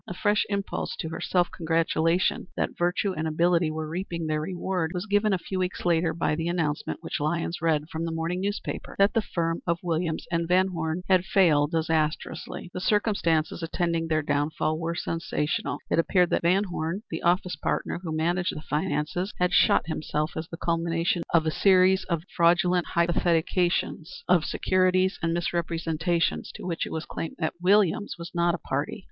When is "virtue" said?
2.75-3.13